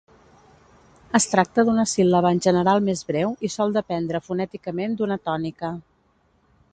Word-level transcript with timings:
Es 1.19 1.27
tracta 1.33 1.65
d'una 1.67 1.83
síl·laba 1.91 2.31
en 2.37 2.41
general 2.47 2.81
més 2.89 3.05
breu 3.11 3.37
i 3.49 3.51
sol 3.57 3.75
dependre 3.77 4.25
fonèticament 4.31 4.97
d'una 5.03 5.19
tònica. 5.29 5.71